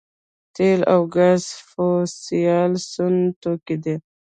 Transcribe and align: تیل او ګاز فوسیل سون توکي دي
تیل 0.55 0.81
او 0.93 1.01
ګاز 1.15 1.43
فوسیل 1.69 2.73
سون 2.91 3.15
توکي 3.41 3.75
دي 3.83 3.95